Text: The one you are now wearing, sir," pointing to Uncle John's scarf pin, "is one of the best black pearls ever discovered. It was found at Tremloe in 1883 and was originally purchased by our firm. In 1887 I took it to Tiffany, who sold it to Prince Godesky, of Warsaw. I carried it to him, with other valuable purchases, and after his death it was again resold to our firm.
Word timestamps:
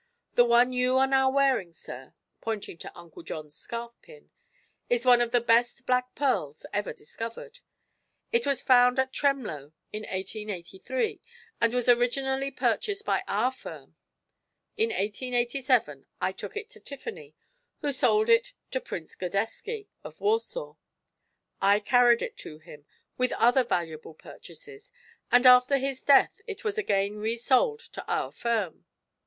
The 0.33 0.45
one 0.45 0.73
you 0.73 0.97
are 0.97 1.05
now 1.05 1.29
wearing, 1.29 1.71
sir," 1.73 2.15
pointing 2.41 2.79
to 2.79 2.97
Uncle 2.97 3.21
John's 3.21 3.55
scarf 3.55 3.91
pin, 4.01 4.31
"is 4.89 5.05
one 5.05 5.21
of 5.21 5.29
the 5.29 5.39
best 5.39 5.85
black 5.85 6.15
pearls 6.15 6.65
ever 6.73 6.91
discovered. 6.91 7.59
It 8.31 8.47
was 8.47 8.63
found 8.63 8.97
at 8.97 9.13
Tremloe 9.13 9.73
in 9.93 10.01
1883 10.09 11.21
and 11.61 11.71
was 11.71 11.87
originally 11.87 12.49
purchased 12.49 13.05
by 13.05 13.21
our 13.27 13.51
firm. 13.51 13.95
In 14.75 14.89
1887 14.89 16.07
I 16.19 16.31
took 16.31 16.57
it 16.57 16.71
to 16.71 16.79
Tiffany, 16.79 17.35
who 17.81 17.93
sold 17.93 18.27
it 18.27 18.53
to 18.71 18.81
Prince 18.81 19.13
Godesky, 19.13 19.87
of 20.03 20.19
Warsaw. 20.19 20.77
I 21.61 21.79
carried 21.79 22.23
it 22.23 22.37
to 22.37 22.57
him, 22.57 22.87
with 23.19 23.33
other 23.33 23.63
valuable 23.63 24.15
purchases, 24.15 24.91
and 25.31 25.45
after 25.45 25.77
his 25.77 26.01
death 26.01 26.41
it 26.47 26.63
was 26.63 26.79
again 26.79 27.17
resold 27.17 27.81
to 27.81 28.03
our 28.11 28.31
firm. 28.31 28.85